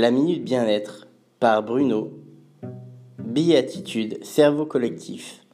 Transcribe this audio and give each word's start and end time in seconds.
La 0.00 0.12
Minute 0.12 0.44
Bien-être 0.44 1.08
par 1.40 1.64
Bruno. 1.64 2.22
Béatitude, 3.18 4.22
cerveau 4.22 4.64
collectif. 4.64 5.44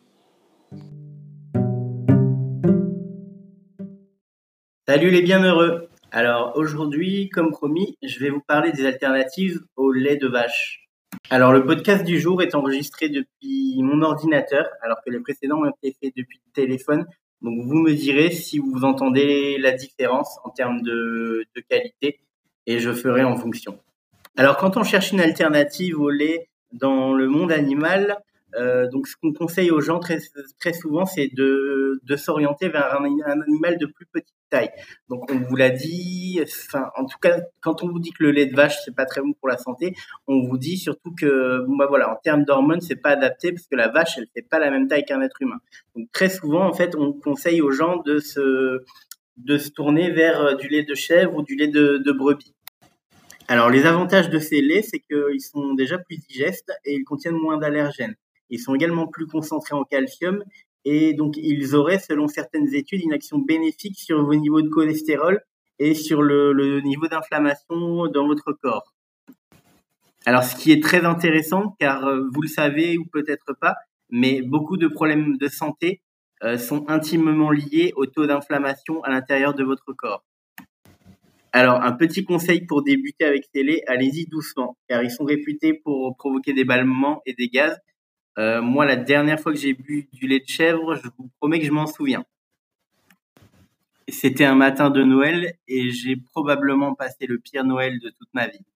Salut 4.86 5.10
les 5.10 5.22
bienheureux 5.22 5.88
Alors 6.10 6.52
aujourd'hui, 6.56 7.30
comme 7.30 7.52
promis, 7.52 7.96
je 8.02 8.20
vais 8.20 8.28
vous 8.28 8.42
parler 8.46 8.70
des 8.72 8.84
alternatives 8.84 9.62
au 9.76 9.92
lait 9.92 10.18
de 10.18 10.28
vache. 10.28 10.90
Alors 11.30 11.54
le 11.54 11.64
podcast 11.64 12.04
du 12.04 12.20
jour 12.20 12.42
est 12.42 12.54
enregistré 12.54 13.08
depuis 13.08 13.80
mon 13.82 14.02
ordinateur, 14.02 14.68
alors 14.82 14.98
que 15.02 15.10
les 15.10 15.20
précédents 15.20 15.62
ont 15.62 15.70
été 15.70 15.96
faits 15.98 16.12
depuis 16.14 16.38
le 16.46 16.52
téléphone. 16.52 17.06
Donc 17.40 17.64
vous 17.64 17.76
me 17.76 17.94
direz 17.94 18.30
si 18.30 18.58
vous 18.58 18.84
entendez 18.84 19.56
la 19.56 19.72
différence 19.72 20.38
en 20.44 20.50
termes 20.50 20.82
de, 20.82 21.46
de 21.56 21.60
qualité 21.62 22.20
et 22.66 22.78
je 22.78 22.92
ferai 22.92 23.24
en 23.24 23.36
fonction. 23.36 23.80
Alors, 24.36 24.56
quand 24.56 24.76
on 24.76 24.82
cherche 24.82 25.12
une 25.12 25.20
alternative 25.20 26.00
au 26.00 26.10
lait 26.10 26.48
dans 26.72 27.12
le 27.12 27.28
monde 27.28 27.52
animal, 27.52 28.18
euh, 28.56 28.88
donc 28.88 29.06
ce 29.06 29.16
qu'on 29.16 29.32
conseille 29.32 29.70
aux 29.70 29.80
gens 29.80 29.98
très, 29.98 30.18
très 30.60 30.72
souvent, 30.72 31.06
c'est 31.06 31.28
de, 31.34 32.00
de 32.02 32.16
s'orienter 32.16 32.68
vers 32.68 33.00
un, 33.00 33.04
animal 33.04 33.78
de 33.78 33.86
plus 33.86 34.06
petite 34.06 34.34
taille. 34.50 34.70
Donc 35.08 35.30
on 35.30 35.38
vous 35.38 35.56
l'a 35.56 35.70
dit, 35.70 36.40
enfin 36.42 36.90
en 36.96 37.06
tout 37.06 37.18
cas 37.18 37.40
quand 37.60 37.82
on 37.82 37.88
vous 37.88 37.98
dit 37.98 38.10
que 38.10 38.22
le 38.22 38.30
lait 38.30 38.46
de 38.46 38.54
vache 38.54 38.76
c'est 38.84 38.94
pas 38.94 39.06
très 39.06 39.20
bon 39.20 39.32
pour 39.32 39.48
la 39.48 39.58
santé, 39.58 39.94
on 40.28 40.46
vous 40.46 40.58
dit 40.58 40.78
surtout 40.78 41.12
que 41.14 41.64
bon 41.66 41.76
bah 41.76 41.86
voilà 41.88 42.10
en 42.12 42.16
termes 42.16 42.44
d'hormones 42.44 42.80
c'est 42.80 42.96
pas 42.96 43.10
adapté 43.10 43.52
parce 43.52 43.66
que 43.66 43.76
la 43.76 43.88
vache 43.88 44.18
elle 44.18 44.26
fait 44.34 44.46
pas 44.48 44.58
la 44.58 44.70
même 44.70 44.86
taille 44.86 45.04
qu'un 45.04 45.20
être 45.22 45.40
humain. 45.40 45.58
Donc 45.96 46.08
très 46.12 46.28
souvent 46.28 46.66
en 46.68 46.72
fait 46.72 46.94
on 46.96 47.12
conseille 47.12 47.60
aux 47.60 47.72
gens 47.72 47.96
de 48.02 48.18
se 48.18 48.84
de 49.36 49.58
se 49.58 49.70
tourner 49.70 50.10
vers 50.12 50.56
du 50.56 50.68
lait 50.68 50.84
de 50.84 50.94
chèvre 50.94 51.34
ou 51.34 51.42
du 51.42 51.56
lait 51.56 51.68
de 51.68 52.12
brebis. 52.12 52.54
Alors, 53.46 53.68
les 53.68 53.84
avantages 53.84 54.30
de 54.30 54.38
ces 54.38 54.62
laits, 54.62 54.86
c'est 54.90 55.00
qu'ils 55.00 55.42
sont 55.42 55.74
déjà 55.74 55.98
plus 55.98 56.16
digestes 56.16 56.72
et 56.86 56.94
ils 56.94 57.04
contiennent 57.04 57.36
moins 57.36 57.58
d'allergènes. 57.58 58.14
Ils 58.48 58.58
sont 58.58 58.74
également 58.74 59.06
plus 59.06 59.26
concentrés 59.26 59.74
en 59.74 59.84
calcium 59.84 60.42
et 60.86 61.12
donc 61.12 61.36
ils 61.36 61.74
auraient, 61.74 61.98
selon 61.98 62.26
certaines 62.26 62.74
études, 62.74 63.02
une 63.02 63.12
action 63.12 63.38
bénéfique 63.38 63.98
sur 63.98 64.24
vos 64.24 64.34
niveaux 64.34 64.62
de 64.62 64.68
cholestérol 64.68 65.42
et 65.78 65.94
sur 65.94 66.22
le, 66.22 66.80
niveau 66.80 67.06
d'inflammation 67.06 68.06
dans 68.06 68.26
votre 68.26 68.52
corps. 68.52 68.94
Alors, 70.24 70.44
ce 70.44 70.56
qui 70.56 70.72
est 70.72 70.82
très 70.82 71.04
intéressant, 71.04 71.76
car 71.78 72.06
euh, 72.06 72.22
vous 72.32 72.40
le 72.40 72.48
savez 72.48 72.96
ou 72.96 73.04
peut-être 73.04 73.52
pas, 73.60 73.74
mais 74.08 74.40
beaucoup 74.40 74.78
de 74.78 74.88
problèmes 74.88 75.36
de 75.36 75.48
santé 75.48 76.00
euh, 76.42 76.56
sont 76.56 76.88
intimement 76.88 77.50
liés 77.50 77.92
au 77.96 78.06
taux 78.06 78.26
d'inflammation 78.26 79.02
à 79.04 79.10
l'intérieur 79.10 79.52
de 79.52 79.64
votre 79.64 79.92
corps. 79.92 80.24
Alors, 81.56 81.84
un 81.84 81.92
petit 81.92 82.24
conseil 82.24 82.66
pour 82.66 82.82
débuter 82.82 83.24
avec 83.24 83.44
laits, 83.54 83.84
allez-y 83.86 84.26
doucement, 84.26 84.76
car 84.88 85.04
ils 85.04 85.10
sont 85.12 85.24
réputés 85.24 85.72
pour 85.72 86.16
provoquer 86.16 86.52
des 86.52 86.64
bâlements 86.64 87.22
et 87.26 87.32
des 87.32 87.46
gaz. 87.46 87.78
Euh, 88.38 88.60
moi, 88.60 88.84
la 88.84 88.96
dernière 88.96 89.38
fois 89.38 89.52
que 89.52 89.58
j'ai 89.60 89.72
bu 89.72 90.08
du 90.12 90.26
lait 90.26 90.40
de 90.40 90.48
chèvre, 90.48 90.96
je 90.96 91.08
vous 91.16 91.30
promets 91.38 91.60
que 91.60 91.66
je 91.66 91.70
m'en 91.70 91.86
souviens. 91.86 92.24
C'était 94.08 94.44
un 94.44 94.56
matin 94.56 94.90
de 94.90 95.04
Noël 95.04 95.54
et 95.68 95.90
j'ai 95.90 96.16
probablement 96.16 96.96
passé 96.96 97.26
le 97.28 97.38
pire 97.38 97.64
Noël 97.64 98.00
de 98.00 98.08
toute 98.10 98.34
ma 98.34 98.48
vie. 98.48 98.66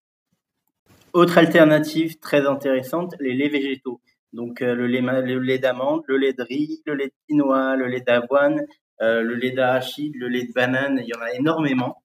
Autre 1.13 1.37
alternative 1.37 2.21
très 2.21 2.47
intéressante, 2.47 3.17
les 3.19 3.35
laits 3.35 3.51
végétaux. 3.51 4.01
Donc 4.33 4.63
euh, 4.63 4.77
le 4.77 4.87
lait, 4.87 5.01
le 5.01 5.41
lait 5.41 5.59
d'amande, 5.59 6.03
le 6.07 6.17
lait 6.17 6.33
de 6.33 6.45
riz, 6.45 6.81
le 6.87 6.95
lait 6.95 7.09
de 7.09 7.15
quinoa, 7.27 7.75
le 7.75 7.89
lait 7.89 8.03
d'avoine, 8.03 8.63
euh, 9.03 9.23
le 9.23 9.35
lait 9.35 9.51
d'arachide, 9.51 10.15
le 10.15 10.29
lait 10.29 10.45
de 10.45 10.53
banane, 10.53 11.01
il 11.03 11.09
y 11.09 11.15
en 11.17 11.21
a 11.21 11.33
énormément. 11.33 12.05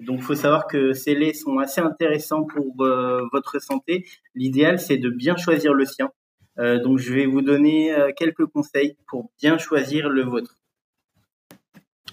Donc, 0.00 0.18
il 0.18 0.22
faut 0.22 0.34
savoir 0.34 0.66
que 0.66 0.92
ces 0.92 1.14
laits 1.14 1.34
sont 1.34 1.58
assez 1.58 1.80
intéressants 1.80 2.44
pour 2.44 2.74
euh, 2.80 3.26
votre 3.32 3.60
santé. 3.60 4.06
L'idéal, 4.34 4.78
c'est 4.78 4.96
de 4.96 5.10
bien 5.10 5.36
choisir 5.36 5.74
le 5.74 5.84
sien. 5.84 6.10
Euh, 6.58 6.78
donc, 6.78 6.98
je 6.98 7.12
vais 7.12 7.26
vous 7.26 7.42
donner 7.42 7.92
euh, 7.92 8.10
quelques 8.16 8.46
conseils 8.46 8.96
pour 9.08 9.30
bien 9.40 9.58
choisir 9.58 10.08
le 10.08 10.22
vôtre. 10.22 10.56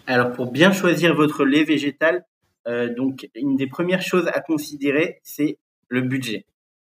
Alors, 0.08 0.32
pour 0.32 0.52
bien 0.52 0.72
choisir 0.72 1.16
votre 1.16 1.46
lait 1.46 1.64
végétal, 1.64 2.26
donc 2.98 3.30
une 3.36 3.58
des 3.58 3.68
premières 3.68 4.02
choses 4.02 4.28
à 4.28 4.42
considérer, 4.42 5.20
c'est 5.22 5.60
le 5.88 6.02
budget. 6.02 6.48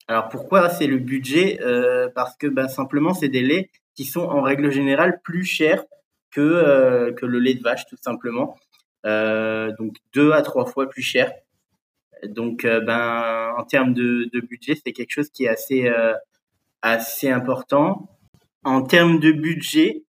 Alors, 0.07 0.29
pourquoi 0.29 0.69
c'est 0.69 0.87
le 0.87 0.99
budget? 0.99 1.59
Parce 2.15 2.37
que 2.37 2.47
ben, 2.47 2.69
simplement, 2.69 3.15
c'est 3.15 3.29
des 3.29 3.43
laits 3.43 3.71
qui 3.95 4.05
sont 4.05 4.21
en 4.21 4.43
règle 4.43 4.71
générale 4.71 5.21
plus 5.25 5.45
chers 5.45 5.85
que, 6.31 7.11
que 7.13 7.25
le 7.25 7.39
lait 7.39 7.55
de 7.55 7.63
vache, 7.63 7.87
tout 7.87 7.97
simplement. 8.01 8.57
Euh, 9.05 9.73
donc 9.79 9.97
deux 10.15 10.33
à 10.33 10.43
trois 10.43 10.67
fois 10.67 10.89
plus 10.89 11.03
cher. 11.03 11.33
Donc, 12.25 12.65
euh, 12.65 12.81
ben, 12.81 13.53
en 13.59 13.65
termes 13.65 13.95
de, 13.95 14.31
budget, 14.41 14.75
c'est 14.77 14.93
quelque 14.93 15.11
chose 15.11 15.31
qui 15.31 15.45
est 15.45 15.49
assez, 15.49 15.89
euh, 15.89 16.15
assez 16.83 17.29
important. 17.29 18.09
En 18.65 18.83
termes 18.83 19.19
de 19.19 19.33
budget, 19.33 20.05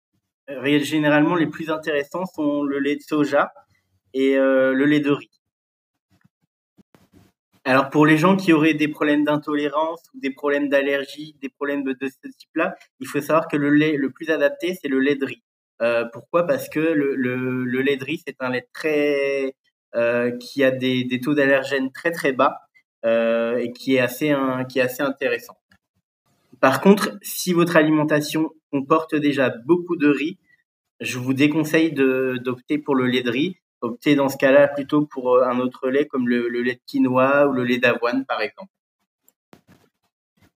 généralement, 0.48 1.36
les 1.36 1.48
plus 1.48 1.72
intéressants 1.72 2.26
sont 2.26 2.64
le 2.64 2.80
lait 2.80 2.96
de 2.96 3.02
soja 3.02 3.52
et 4.14 4.36
le 4.36 4.86
lait 4.86 5.00
de 5.00 5.12
riz. 5.12 5.30
Alors 7.66 7.90
pour 7.90 8.06
les 8.06 8.18
gens 8.18 8.36
qui 8.36 8.52
auraient 8.52 8.74
des 8.74 8.90
problèmes 8.90 9.24
d'intolérance 9.24 10.02
ou 10.14 10.20
des 10.20 10.32
problèmes 10.32 10.68
d'allergie, 10.70 11.36
des 11.42 11.50
problèmes 11.50 11.84
de 11.84 12.08
ce 12.08 12.28
type-là, 12.28 12.76
il 13.00 13.08
faut 13.08 13.22
savoir 13.22 13.48
que 13.48 13.56
le 13.56 13.70
lait 13.70 13.96
le 13.98 14.12
plus 14.12 14.30
adapté, 14.30 14.78
c'est 14.80 14.90
le 14.90 15.00
lait 15.00 15.16
de 15.16 15.26
riz. 15.26 15.42
Euh, 15.82 16.06
pourquoi? 16.12 16.46
Parce 16.46 16.70
que 16.70 16.80
le, 16.80 17.82
lait 17.82 17.98
de 17.98 18.06
riz, 18.06 18.22
c'est 18.26 18.36
un 18.40 18.50
lait 18.50 18.68
très 18.74 19.56
euh, 19.96 20.32
qui 20.38 20.64
a 20.64 20.72
des, 20.72 21.20
taux 21.22 21.34
d'allergènes 21.34 21.92
très 21.92 22.12
très 22.12 22.32
bas 22.32 22.62
euh, 23.06 23.58
et 23.58 23.72
qui 23.72 23.96
est 23.96 24.00
assez 24.00 24.34
qui 24.70 24.80
est 24.80 24.84
assez 24.84 25.04
intéressant. 25.04 25.58
Par 26.60 26.80
contre, 26.82 27.18
si 27.22 27.52
votre 27.54 27.76
alimentation 27.76 28.52
comporte 28.72 29.16
déjà 29.16 29.50
beaucoup 29.50 29.98
de 29.98 30.08
riz, 30.08 30.38
je 31.02 31.18
vous 31.18 31.34
déconseille 31.34 31.92
d'opter 31.92 32.78
pour 32.78 32.96
le 32.96 33.08
lait 33.08 33.24
de 33.24 33.32
riz. 33.32 33.58
Optez 33.82 34.16
dans 34.16 34.30
ce 34.30 34.38
cas-là 34.38 34.70
plutôt 34.70 35.06
pour 35.06 35.44
un 35.44 35.60
autre 35.60 35.90
lait 35.90 36.08
comme 36.08 36.30
le, 36.30 36.48
le 36.48 36.62
lait 36.62 36.76
de 36.76 36.82
quinoa 36.86 37.48
ou 37.48 37.52
le 37.52 37.66
lait 37.66 37.80
d'avoine 37.80 38.26
par 38.26 38.42
exemple. 38.42 38.72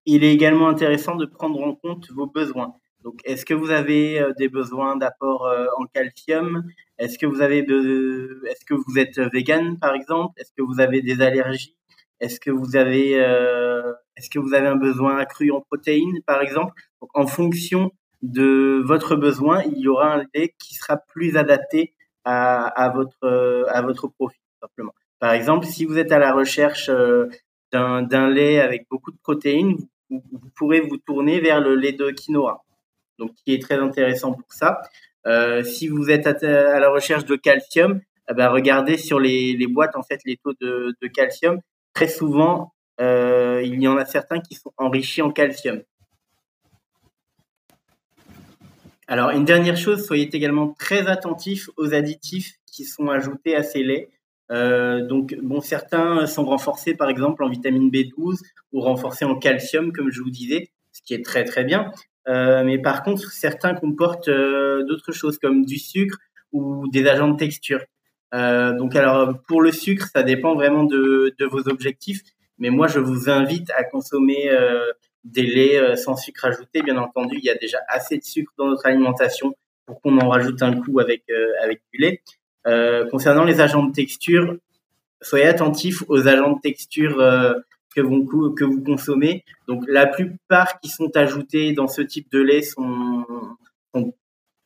Il 0.06 0.24
est 0.24 0.32
également 0.32 0.70
intéressant 0.70 1.16
de 1.16 1.26
prendre 1.26 1.62
en 1.62 1.76
compte 1.76 2.10
vos 2.12 2.28
besoins. 2.28 2.74
Donc, 3.04 3.22
est-ce 3.26 3.46
que 3.46 3.54
vous 3.54 3.70
avez 3.70 4.20
euh, 4.20 4.34
des 4.38 4.50
besoins 4.50 4.96
d'apport 4.96 5.46
euh, 5.46 5.68
en 5.78 5.86
calcium? 5.86 6.64
Est-ce 6.98 7.18
que 7.18 7.26
vous 7.26 7.42
avez 7.42 7.62
de, 7.62 8.42
est-ce 8.50 8.66
que 8.66 8.74
vous 8.74 8.98
êtes 8.98 9.20
vegan 9.20 9.78
par 9.80 9.94
exemple? 9.94 10.34
Est-ce 10.40 10.52
que 10.52 10.62
vous 10.62 10.80
avez 10.80 11.02
des 11.02 11.22
allergies? 11.22 11.76
Est-ce 12.20 12.40
que 12.40 12.50
vous 12.50 12.76
avez, 12.76 13.20
euh, 13.22 13.94
est-ce 14.16 14.30
que 14.30 14.40
vous 14.40 14.54
avez 14.54 14.68
un 14.68 14.76
besoin 14.76 15.18
accru 15.18 15.52
en 15.52 15.62
protéines 15.62 16.22
par 16.26 16.42
exemple? 16.42 16.74
Donc, 17.02 17.12
en 17.14 17.28
fonction 17.28 17.92
de 18.24 18.82
votre 18.84 19.16
besoin, 19.16 19.64
il 19.64 19.78
y 19.78 19.88
aura 19.88 20.16
un 20.16 20.24
lait 20.34 20.56
qui 20.60 20.74
sera 20.74 20.98
plus 20.98 21.38
adapté 21.38 21.94
à, 22.26 22.66
à 22.66 22.90
votre 22.90 23.68
à 23.70 23.82
votre 23.84 24.08
profil 24.08 24.42
simplement. 24.60 24.94
Par 25.20 25.34
exemple, 25.34 25.68
si 25.68 25.86
vous 25.86 26.00
êtes 26.00 26.12
à 26.12 26.18
la 26.18 26.34
recherche 26.34 26.90
d'un 27.72 28.30
lait 28.30 28.60
avec 28.60 28.88
beaucoup 28.90 29.12
de 29.12 29.18
protéines, 29.22 29.78
vous, 30.10 30.24
vous 30.32 30.50
pourrez 30.56 30.82
vous 30.82 30.98
tourner 30.98 31.40
vers 31.40 31.62
le 31.62 31.76
lait 31.76 31.92
de 31.94 32.10
quinoa 32.10 32.64
donc 33.18 33.32
qui 33.36 33.54
est 33.54 33.62
très 33.62 33.78
intéressant 33.78 34.34
pour 34.34 34.52
ça. 34.54 34.82
Euh, 35.26 35.64
si 35.64 35.88
vous 35.88 36.10
êtes 36.10 36.28
à, 36.28 36.80
la 36.80 36.90
recherche 36.90 37.26
de 37.26 37.36
calcium, 37.36 38.02
eh 38.30 38.34
ben, 38.34 38.50
regardez 38.50 38.98
sur 38.98 39.20
les, 39.20 39.68
boîtes 39.68 39.96
en 39.96 40.04
fait 40.04 40.22
les 40.26 40.38
taux 40.38 40.54
de, 40.62 40.96
de 41.02 41.08
calcium. 41.08 41.60
Très 41.94 42.08
souvent, 42.08 42.74
euh, 43.00 43.62
il 43.64 43.82
y 43.82 43.88
en 43.88 43.98
a 43.98 44.06
certains 44.06 44.40
qui 44.40 44.56
sont 44.56 44.72
enrichis 44.78 45.22
en 45.22 45.32
calcium. 45.32 45.82
Alors, 49.08 49.30
une 49.30 49.46
dernière 49.46 49.78
chose, 49.78 50.06
soyez 50.06 50.30
également 50.36 50.74
très 50.78 51.08
attentifs 51.08 51.70
aux 51.78 51.94
additifs 51.94 52.56
qui 52.66 52.84
sont 52.84 53.08
ajoutés 53.10 53.56
à 53.56 53.64
ces 53.64 53.82
laits. 53.82 54.10
Euh, 54.52 55.06
donc, 55.06 55.36
bon, 55.42 55.62
certains 55.62 56.26
sont 56.28 56.46
renforcés, 56.46 56.94
par 56.94 57.10
exemple, 57.10 57.44
en 57.44 57.50
vitamine 57.50 57.90
B12 57.90 58.42
ou 58.74 58.82
renforcés 58.82 59.26
en 59.26 59.36
calcium, 59.36 59.94
comme 59.94 60.12
je 60.12 60.22
vous 60.22 60.30
disais, 60.30 60.72
ce 60.92 61.02
qui 61.02 61.14
est 61.14 61.24
très 61.24 61.46
très 61.46 61.64
bien. 61.64 61.92
Euh, 62.28 62.64
mais 62.64 62.78
par 62.78 63.04
contre, 63.04 63.32
certains 63.32 63.74
comportent 63.74 64.28
euh, 64.28 64.84
d'autres 64.84 65.12
choses 65.12 65.38
comme 65.38 65.66
du 65.66 65.78
sucre 65.78 66.18
ou 66.52 66.88
des 66.90 67.08
agents 67.08 67.30
de 67.30 67.38
texture. 67.38 67.82
Euh, 68.34 68.74
donc 68.74 68.96
alors 68.96 69.42
pour 69.48 69.62
le 69.62 69.72
sucre, 69.72 70.08
ça 70.14 70.24
dépend 70.24 70.54
vraiment 70.54 70.84
de, 70.84 71.34
de, 71.40 71.46
vos 71.46 71.70
objectifs. 71.70 72.22
Mais 72.58 72.70
moi, 72.70 72.88
je 72.88 73.00
vous 73.00 73.30
invite 73.30 73.72
à 73.78 73.84
consommer 73.84 74.50
des 75.24 75.44
laits 75.44 75.96
sans 75.96 76.16
sucre 76.16 76.46
ajouté. 76.46 76.82
Bien 76.82 76.98
entendu, 76.98 77.38
il 77.38 77.46
y 77.46 77.52
a 77.52 77.56
déjà 77.56 77.78
assez 77.88 78.18
de 78.18 78.24
sucre 78.24 78.52
dans 78.58 78.66
notre 78.66 78.88
alimentation 78.88 79.56
pour 79.86 80.02
qu'on 80.02 80.18
en 80.18 80.28
rajoute 80.28 80.64
un 80.64 80.74
coup 80.82 81.00
avec 81.00 81.24
avec 81.62 81.82
du 81.94 82.02
lait. 82.02 82.24
concernant 83.12 83.44
les 83.44 83.62
agents 83.62 83.84
de 83.84 83.94
texture, 83.94 84.58
soyez 85.22 85.46
attentifs 85.46 86.04
aux 86.08 86.28
agents 86.28 86.54
de 86.54 86.62
texture 86.62 87.22
que 88.02 88.64
vous, 88.64 88.82
consommez. 88.84 89.44
Donc 89.68 89.84
la 89.88 90.06
plupart 90.08 90.80
qui 90.80 90.90
sont 90.90 91.16
ajoutés 91.16 91.74
dans 91.74 91.88
ce 91.88 92.02
type 92.02 92.32
de 92.32 92.40
lait 92.40 92.62
sont, 92.62 93.26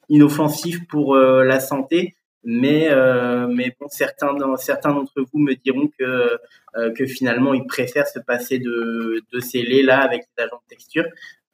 inoffensifs 0.09 0.85
pour 0.87 1.15
euh, 1.15 1.43
la 1.43 1.59
santé. 1.59 2.15
mais 2.43 2.89
euh, 2.89 3.47
mais 3.47 3.73
bon 3.79 3.87
certains 3.87 4.35
certains 4.57 4.93
d'entre 4.93 5.21
vous 5.31 5.39
me 5.39 5.53
diront 5.53 5.89
que 5.97 6.37
euh, 6.75 6.91
que 6.93 7.05
finalement 7.05 7.53
ils 7.53 7.65
préfèrent 7.65 8.07
se 8.07 8.19
passer 8.19 8.59
de 8.59 9.21
de 9.31 9.39
ces 9.39 9.61
laits 9.63 9.85
là 9.85 9.99
avec 10.01 10.23
les 10.23 10.43
agents 10.43 10.61
de 10.63 10.75
texture. 10.75 11.05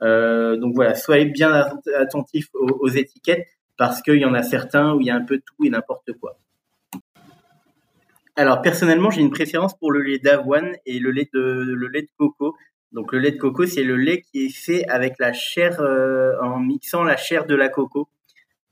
Donc 0.02 0.74
voilà, 0.76 0.96
soyez 0.96 1.26
bien 1.26 1.52
attentifs 2.00 2.50
aux, 2.54 2.90
étiquettes 2.90 3.48
parce 3.78 4.02
qu'il 4.02 4.20
y 4.20 4.26
en 4.26 4.34
a 4.34 4.44
certains 4.44 4.94
où 4.94 5.02
il 5.02 5.08
y 5.08 5.12
a 5.12 5.16
un 5.16 5.26
peu 5.26 5.38
tout 5.38 5.66
et 5.66 5.70
n'importe 5.70 6.14
quoi. 6.20 6.38
Alors 8.38 8.62
personnellement, 8.62 9.10
j'ai 9.10 9.22
une 9.22 9.32
préférence 9.32 9.78
pour 9.78 9.92
le 9.92 10.02
lait 10.02 10.20
d'avoine 10.20 10.76
et 10.86 11.00
le 11.00 11.12
lait 11.12 11.30
de 11.34 11.40
le 11.40 11.88
lait 11.88 12.04
de 12.04 12.10
coco. 12.18 12.56
Donc 12.94 13.12
le 13.12 13.20
lait 13.20 13.32
de 13.32 13.38
coco, 13.38 13.66
c'est 13.66 13.84
le 13.84 13.98
lait 13.98 14.22
qui 14.22 14.46
est 14.46 14.56
fait 14.56 14.88
avec 14.88 15.16
la 15.20 15.34
chair 15.34 15.82
en 16.42 16.60
mixant 16.60 17.04
la 17.04 17.18
chair 17.18 17.46
de 17.46 17.56
la 17.56 17.68
coco. 17.70 18.08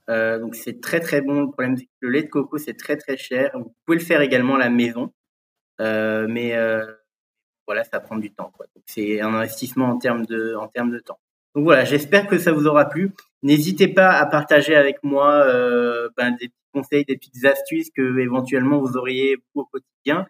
Euh, 0.10 0.40
donc 0.40 0.56
c'est 0.56 0.82
très 0.82 1.00
très 1.00 1.22
bon. 1.22 1.42
Le 1.42 1.48
problème, 1.48 1.78
c'est 1.78 1.86
que 1.86 1.92
le 2.02 2.10
lait 2.10 2.24
de 2.24 2.30
coco, 2.30 2.58
c'est 2.58 2.76
très 2.76 2.98
très 2.98 3.18
cher. 3.18 3.52
Vous 3.56 3.74
pouvez 3.86 3.98
le 3.98 4.04
faire 4.04 4.22
également 4.22 4.56
à 4.56 4.60
la 4.60 4.70
maison, 4.70 5.12
euh, 5.82 6.28
mais 6.30 6.56
euh, 6.56 6.86
voilà, 7.68 7.84
ça 7.86 8.00
prend 8.00 8.18
du 8.18 8.34
temps. 8.34 8.52
Quoi. 8.56 8.68
C'est 8.86 9.22
un 9.22 9.34
investissement 9.34 9.88
en 9.90 9.98
termes 9.98 10.26
de 10.26 10.56
en 10.56 10.68
termes 10.68 10.92
de 10.92 11.00
temps. 11.00 11.20
Donc 11.56 11.64
voilà, 11.64 11.86
j'espère 11.86 12.28
que 12.28 12.38
ça 12.38 12.52
vous 12.52 12.68
aura 12.68 12.90
plu. 12.90 13.12
N'hésitez 13.42 13.88
pas 13.88 14.12
à 14.12 14.26
partager 14.26 14.76
avec 14.76 14.98
moi 15.04 15.36
euh, 15.36 16.10
ben, 16.18 16.32
des 16.32 16.50
petits 16.50 16.70
conseils, 16.74 17.06
des 17.06 17.16
petites 17.16 17.46
astuces 17.46 17.90
que 17.96 18.20
éventuellement 18.20 18.80
vous 18.80 18.98
auriez 18.98 19.38
au 19.54 19.64
quotidien. 19.64 20.28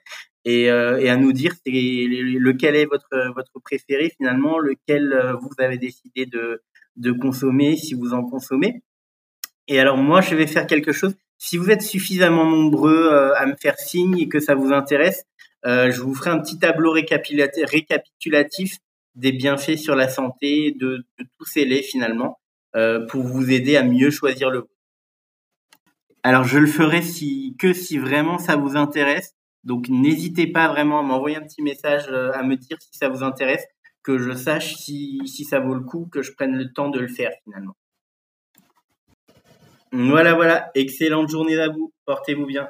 Et, 0.48 0.70
euh, 0.70 1.12
à 1.12 1.16
nous 1.16 1.34
dire 1.34 1.54
lequel 1.66 2.76
est 2.76 2.86
votre 2.86 3.60
préféré 3.64 4.14
finalement, 4.16 4.60
lequel 4.60 5.12
euh, 5.14 5.34
vous 5.34 5.50
avez 5.58 5.80
décidé 5.80 6.28
de 6.28 6.62
de 6.98 7.12
consommer 7.12 7.76
si 7.76 7.96
vous 7.96 8.14
en 8.14 8.24
consommez. 8.24 8.84
Et 9.68 9.80
alors 9.80 9.98
moi, 9.98 10.22
je 10.22 10.36
vais 10.36 10.48
faire 10.48 10.68
quelque 10.68 10.92
chose. 10.92 11.16
Si 11.40 11.58
vous 11.58 11.72
êtes 11.72 11.82
suffisamment 11.82 12.46
nombreux 12.46 13.10
à 13.36 13.46
me 13.48 13.56
faire 13.56 13.78
signe 13.80 14.18
et 14.20 14.30
que 14.30 14.40
ça 14.40 14.56
vous 14.56 14.72
intéresse, 14.72 15.26
je 15.66 16.00
vous 16.00 16.14
ferai 16.14 16.30
un 16.30 16.40
petit 16.40 16.58
tableau 16.58 16.92
récapitulatif 16.94 18.78
des 19.16 19.32
bienfaits 19.32 19.78
sur 19.78 19.96
la 19.96 20.10
santé 20.10 20.72
de, 20.72 21.06
tous 21.38 21.46
ces 21.46 21.66
laits 21.66 21.86
finalement, 21.86 22.40
euh, 22.76 23.06
pour 23.08 23.24
vous 23.24 23.52
aider 23.52 23.78
à 23.78 23.84
mieux 23.84 24.12
choisir 24.12 24.50
le. 24.50 24.68
Alors 26.24 26.44
je 26.44 26.58
le 26.58 26.68
ferai 26.68 27.02
que 27.58 27.74
si 27.74 27.98
vraiment 27.98 28.38
ça 28.38 28.56
vous 28.56 28.76
intéresse. 28.76 29.34
Donc 29.64 29.90
n'hésitez 29.90 30.48
pas 30.48 30.68
vraiment 30.68 31.00
à 31.00 31.04
m'envoyer 31.04 31.38
un 31.38 31.42
petit 31.42 31.64
message 31.64 32.08
à 32.08 32.44
me 32.44 32.56
dire 32.56 32.78
si 32.80 32.98
ça 32.98 33.10
vous 33.10 33.24
intéresse, 33.24 33.66
que 34.04 34.20
je 34.20 34.34
sache 34.34 34.76
si, 34.76 35.20
si 35.26 35.44
ça 35.44 35.60
vaut 35.60 35.74
le 35.74 35.82
coup, 35.82 36.08
que 36.12 36.22
je 36.22 36.32
prenne 36.34 36.56
le 36.56 36.72
temps 36.72 36.90
de 36.90 37.00
le 37.00 37.08
faire 37.08 37.32
finalement. 37.44 37.76
Voilà, 39.92 40.34
voilà. 40.34 40.72
Excellente 40.76 41.30
journée 41.30 41.58
à 41.58 41.70
vous. 41.70 41.94
Portez-vous 42.06 42.46
bien. 42.46 42.68